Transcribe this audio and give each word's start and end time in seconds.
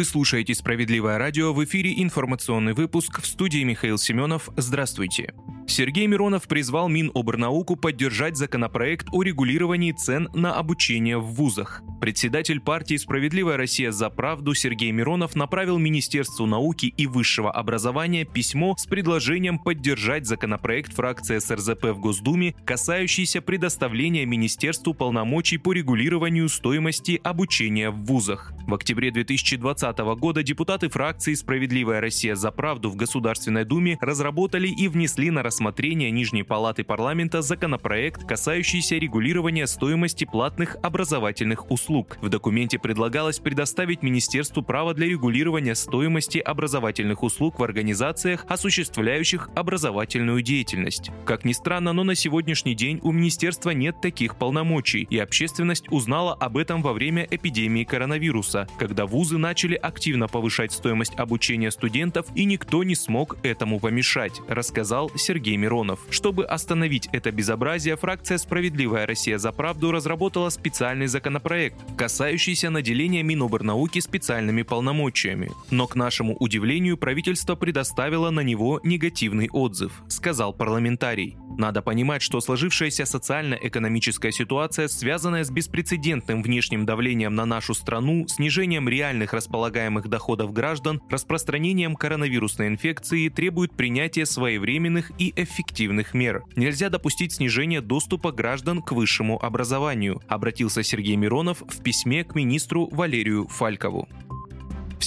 Вы 0.00 0.06
слушаете 0.06 0.54
«Справедливое 0.54 1.18
радио» 1.18 1.52
в 1.52 1.62
эфире 1.62 1.92
информационный 2.02 2.72
выпуск 2.72 3.20
в 3.20 3.26
студии 3.26 3.62
Михаил 3.64 3.98
Семенов. 3.98 4.48
Здравствуйте. 4.56 5.34
Сергей 5.66 6.06
Миронов 6.06 6.48
призвал 6.48 6.88
Миноборнауку 6.88 7.76
поддержать 7.76 8.36
законопроект 8.36 9.08
о 9.12 9.22
регулировании 9.22 9.92
цен 9.92 10.30
на 10.32 10.54
обучение 10.54 11.18
в 11.18 11.26
вузах. 11.26 11.82
Председатель 12.00 12.60
партии 12.60 12.96
«Справедливая 12.96 13.58
Россия 13.58 13.92
за 13.92 14.08
правду» 14.10 14.54
Сергей 14.54 14.90
Миронов 14.90 15.36
направил 15.36 15.78
Министерству 15.78 16.46
науки 16.46 16.86
и 16.86 17.06
высшего 17.06 17.52
образования 17.52 18.24
письмо 18.24 18.74
с 18.78 18.86
предложением 18.86 19.58
поддержать 19.58 20.26
законопроект 20.26 20.94
фракции 20.94 21.38
СРЗП 21.38 21.84
в 21.92 22.00
Госдуме, 22.00 22.54
касающийся 22.64 23.42
предоставления 23.42 24.24
Министерству 24.24 24.94
полномочий 24.94 25.58
по 25.58 25.72
регулированию 25.72 26.48
стоимости 26.48 27.20
обучения 27.22 27.90
в 27.90 28.06
вузах. 28.06 28.54
В 28.70 28.74
октябре 28.74 29.10
2020 29.10 29.98
года 29.98 30.44
депутаты 30.44 30.88
фракции 30.88 31.34
«Справедливая 31.34 32.00
Россия 32.00 32.36
за 32.36 32.52
правду» 32.52 32.88
в 32.88 32.94
Государственной 32.94 33.64
Думе 33.64 33.98
разработали 34.00 34.68
и 34.68 34.86
внесли 34.86 35.32
на 35.32 35.42
рассмотрение 35.42 36.12
Нижней 36.12 36.44
Палаты 36.44 36.84
парламента 36.84 37.42
законопроект, 37.42 38.24
касающийся 38.28 38.94
регулирования 38.94 39.66
стоимости 39.66 40.24
платных 40.24 40.76
образовательных 40.84 41.68
услуг. 41.68 42.16
В 42.20 42.28
документе 42.28 42.78
предлагалось 42.78 43.40
предоставить 43.40 44.04
Министерству 44.04 44.62
право 44.62 44.94
для 44.94 45.08
регулирования 45.08 45.74
стоимости 45.74 46.38
образовательных 46.38 47.24
услуг 47.24 47.58
в 47.58 47.64
организациях, 47.64 48.44
осуществляющих 48.48 49.50
образовательную 49.56 50.42
деятельность. 50.42 51.10
Как 51.24 51.44
ни 51.44 51.54
странно, 51.54 51.92
но 51.92 52.04
на 52.04 52.14
сегодняшний 52.14 52.76
день 52.76 53.00
у 53.02 53.10
Министерства 53.10 53.70
нет 53.70 54.00
таких 54.00 54.36
полномочий, 54.36 55.08
и 55.10 55.18
общественность 55.18 55.90
узнала 55.90 56.34
об 56.34 56.56
этом 56.56 56.82
во 56.82 56.92
время 56.92 57.26
эпидемии 57.28 57.82
коронавируса, 57.82 58.59
когда 58.78 59.06
вузы 59.06 59.38
начали 59.38 59.74
активно 59.74 60.28
повышать 60.28 60.72
стоимость 60.72 61.14
обучения 61.16 61.70
студентов, 61.70 62.26
и 62.34 62.44
никто 62.44 62.84
не 62.84 62.94
смог 62.94 63.36
этому 63.42 63.80
помешать, 63.80 64.40
рассказал 64.48 65.10
Сергей 65.16 65.56
Миронов. 65.56 66.00
Чтобы 66.10 66.44
остановить 66.44 67.08
это 67.12 67.32
безобразие, 67.32 67.96
фракция 67.96 68.38
«Справедливая 68.38 69.06
Россия 69.06 69.38
за 69.38 69.52
правду» 69.52 69.90
разработала 69.92 70.50
специальный 70.50 71.06
законопроект, 71.06 71.76
касающийся 71.96 72.70
наделения 72.70 73.22
Миноборнауки 73.22 74.00
специальными 74.00 74.62
полномочиями. 74.62 75.50
Но, 75.70 75.86
к 75.86 75.96
нашему 75.96 76.36
удивлению, 76.38 76.96
правительство 76.96 77.54
предоставило 77.54 78.30
на 78.30 78.40
него 78.40 78.80
негативный 78.82 79.48
отзыв, 79.50 80.02
сказал 80.08 80.52
парламентарий. 80.52 81.36
Надо 81.60 81.82
понимать, 81.82 82.22
что 82.22 82.40
сложившаяся 82.40 83.04
социально-экономическая 83.04 84.32
ситуация, 84.32 84.88
связанная 84.88 85.44
с 85.44 85.50
беспрецедентным 85.50 86.42
внешним 86.42 86.86
давлением 86.86 87.34
на 87.34 87.44
нашу 87.44 87.74
страну, 87.74 88.26
снижением 88.28 88.88
реальных 88.88 89.34
располагаемых 89.34 90.08
доходов 90.08 90.54
граждан, 90.54 91.02
распространением 91.10 91.96
коронавирусной 91.96 92.68
инфекции, 92.68 93.28
требует 93.28 93.76
принятия 93.76 94.24
своевременных 94.24 95.12
и 95.18 95.34
эффективных 95.36 96.14
мер. 96.14 96.44
Нельзя 96.56 96.88
допустить 96.88 97.34
снижения 97.34 97.82
доступа 97.82 98.32
граждан 98.32 98.80
к 98.80 98.92
высшему 98.92 99.38
образованию, 99.44 100.22
обратился 100.28 100.82
Сергей 100.82 101.16
Миронов 101.16 101.60
в 101.60 101.82
письме 101.82 102.24
к 102.24 102.34
министру 102.34 102.88
Валерию 102.90 103.46
Фалькову. 103.48 104.08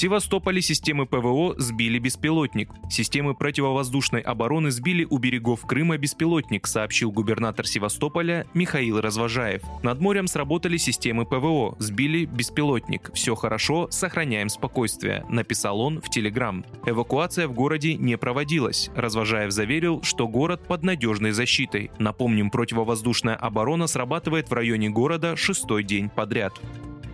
Севастополе 0.03 0.61
системы 0.61 1.05
ПВО 1.05 1.55
сбили 1.57 1.97
беспилотник. 1.97 2.69
Системы 2.89 3.33
противовоздушной 3.35 4.19
обороны 4.19 4.69
сбили 4.69 5.07
у 5.09 5.17
берегов 5.17 5.65
Крыма 5.65 5.97
беспилотник, 5.97 6.67
сообщил 6.67 7.09
губернатор 7.09 7.65
Севастополя 7.65 8.45
Михаил 8.53 8.99
Развожаев. 8.99 9.61
Над 9.81 10.01
морем 10.01 10.27
сработали 10.27 10.75
системы 10.75 11.25
ПВО, 11.25 11.77
сбили 11.79 12.25
беспилотник. 12.25 13.11
Все 13.13 13.33
хорошо, 13.33 13.87
сохраняем 13.91 14.49
спокойствие, 14.49 15.23
написал 15.29 15.79
он 15.79 16.01
в 16.01 16.09
Телеграм. 16.09 16.65
Эвакуация 16.85 17.47
в 17.47 17.53
городе 17.53 17.95
не 17.95 18.17
проводилась. 18.17 18.89
Развожаев 18.97 19.53
заверил, 19.53 20.03
что 20.03 20.27
город 20.27 20.67
под 20.67 20.83
надежной 20.83 21.31
защитой. 21.31 21.91
Напомним, 21.97 22.49
противовоздушная 22.49 23.37
оборона 23.37 23.87
срабатывает 23.87 24.49
в 24.49 24.53
районе 24.53 24.89
города 24.89 25.37
шестой 25.37 25.85
день 25.85 26.09
подряд. 26.09 26.59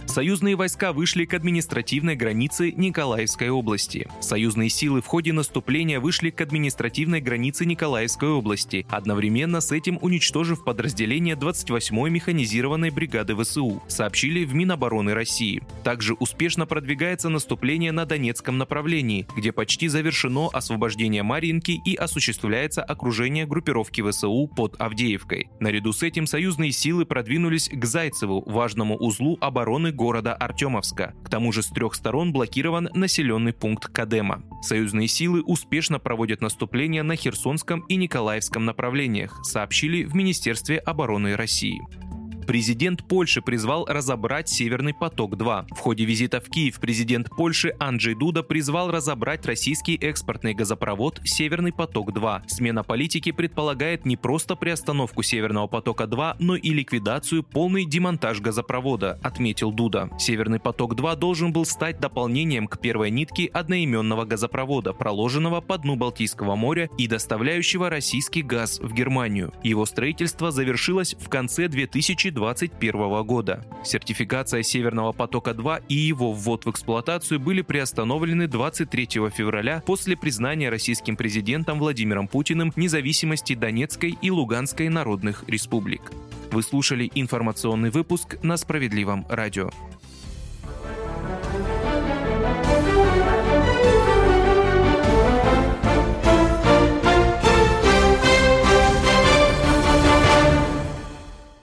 Союзные 0.09 0.55
войска 0.55 0.91
вышли 0.91 1.25
к 1.25 1.35
административной 1.35 2.15
границе 2.15 2.71
Николаевской 2.71 3.49
области. 3.49 4.07
Союзные 4.21 4.69
силы 4.69 5.03
в 5.03 5.05
ходе 5.05 5.33
наступления 5.33 5.99
вышли 5.99 6.31
к 6.31 6.41
административной 6.41 7.21
границе 7.21 7.63
Николаевской 7.67 8.29
области, 8.29 8.87
одновременно 8.89 9.61
с 9.61 9.71
этим 9.71 9.99
уничтожив 10.01 10.63
подразделение 10.63 11.35
28-й 11.35 12.09
механизированной 12.09 12.89
бригады 12.89 13.35
ВСУ, 13.35 13.83
сообщили 13.87 14.45
в 14.45 14.55
Минобороны 14.55 15.13
России. 15.13 15.61
Также 15.83 16.15
успешно 16.15 16.65
продвигается 16.65 17.29
наступление 17.29 17.91
на 17.91 18.07
Донецком 18.07 18.57
направлении, 18.57 19.27
где 19.37 19.51
почти 19.51 19.89
завершено 19.89 20.49
освобождение 20.51 21.21
Маринки 21.21 21.79
и 21.85 21.93
осуществляется 21.93 22.81
окружение 22.81 23.45
группировки 23.45 24.01
ВСУ 24.01 24.47
под 24.47 24.75
Авдеевкой. 24.81 25.51
Наряду 25.59 25.93
с 25.93 26.01
этим 26.01 26.25
союзные 26.25 26.71
силы 26.71 27.05
продвинулись 27.05 27.69
к 27.71 27.85
Зайцеву, 27.85 28.41
важному 28.49 28.97
узлу 28.97 29.37
обороны 29.39 29.93
города 29.99 30.33
Артемовска. 30.33 31.13
К 31.25 31.29
тому 31.29 31.51
же 31.51 31.61
с 31.61 31.67
трех 31.67 31.93
сторон 31.93 32.31
блокирован 32.31 32.89
населенный 32.93 33.51
пункт 33.51 33.89
Кадема. 33.89 34.43
Союзные 34.61 35.09
силы 35.09 35.41
успешно 35.41 35.99
проводят 35.99 36.39
наступление 36.39 37.03
на 37.03 37.17
Херсонском 37.17 37.81
и 37.81 37.97
Николаевском 37.97 38.63
направлениях, 38.63 39.37
сообщили 39.43 40.05
в 40.05 40.15
Министерстве 40.15 40.77
обороны 40.77 41.35
России. 41.35 41.81
Президент 42.49 43.03
Польши 43.07 43.43
призвал 43.43 43.85
разобрать 43.85 44.49
«Северный 44.49 44.95
поток-2». 44.95 45.67
В 45.69 45.77
ходе 45.77 46.03
визита 46.03 46.41
в 46.41 46.49
Киев 46.49 46.79
президент 46.79 47.29
Польши 47.29 47.75
Анджей 47.77 48.15
Дуда 48.15 48.41
призвал 48.41 48.89
разобрать 48.89 49.45
российский 49.45 49.93
экспортный 49.93 50.55
газопровод 50.55 51.21
«Северный 51.23 51.71
поток-2». 51.71 52.41
Смена 52.47 52.83
политики 52.83 53.31
предполагает 53.31 54.03
не 54.07 54.17
просто 54.17 54.55
приостановку 54.55 55.21
«Северного 55.21 55.67
потока-2», 55.67 56.37
но 56.39 56.55
и 56.55 56.71
ликвидацию, 56.71 57.43
полный 57.43 57.85
демонтаж 57.85 58.41
газопровода, 58.41 59.19
отметил 59.21 59.71
Дуда. 59.71 60.09
«Северный 60.17 60.59
поток-2» 60.59 61.17
должен 61.17 61.53
был 61.53 61.65
стать 61.65 61.99
дополнением 61.99 62.67
к 62.67 62.79
первой 62.79 63.11
нитке 63.11 63.45
одноименного 63.45 64.25
газопровода, 64.25 64.93
проложенного 64.93 65.61
по 65.61 65.77
дну 65.77 65.97
Балтийского 65.97 66.55
моря 66.55 66.89
и 66.97 67.05
доставляющего 67.05 67.91
российский 67.91 68.41
газ 68.41 68.79
в 68.79 68.91
Германию. 68.91 69.53
Его 69.63 69.85
строительство 69.85 70.49
завершилось 70.49 71.13
в 71.13 71.29
конце 71.29 71.67
2020 71.67 72.38
2021 72.39 73.23
года. 73.23 73.65
Сертификация 73.83 74.63
Северного 74.63 75.11
потока-2 75.11 75.83
и 75.89 75.95
его 75.95 76.31
ввод 76.31 76.65
в 76.65 76.71
эксплуатацию 76.71 77.39
были 77.39 77.61
приостановлены 77.61 78.47
23 78.47 79.29
февраля 79.29 79.83
после 79.85 80.15
признания 80.15 80.69
российским 80.69 81.15
президентом 81.15 81.79
Владимиром 81.79 82.27
Путиным 82.27 82.71
независимости 82.75 83.55
Донецкой 83.55 84.17
и 84.21 84.31
Луганской 84.31 84.89
народных 84.89 85.43
республик. 85.47 86.01
Вы 86.51 86.63
слушали 86.63 87.11
информационный 87.13 87.91
выпуск 87.91 88.37
на 88.41 88.57
Справедливом 88.57 89.25
радио. 89.29 89.69